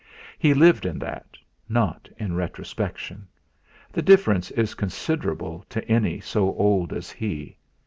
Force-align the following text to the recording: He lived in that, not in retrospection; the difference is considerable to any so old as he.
He 0.39 0.55
lived 0.55 0.87
in 0.87 0.97
that, 0.97 1.37
not 1.69 2.09
in 2.17 2.33
retrospection; 2.33 3.27
the 3.91 4.01
difference 4.01 4.49
is 4.49 4.73
considerable 4.73 5.63
to 5.69 5.87
any 5.87 6.19
so 6.19 6.55
old 6.57 6.91
as 6.91 7.11
he. 7.11 7.55